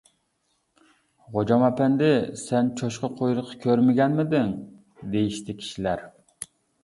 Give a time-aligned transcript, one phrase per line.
[1.25, 2.07] -غوجام ئەپەندى،
[2.45, 4.57] سەن چوشقا قۇيرۇقى كۆرمىگەنمىدىڭ؟
[5.13, 6.05] -دېيىشتى كىشىلەر.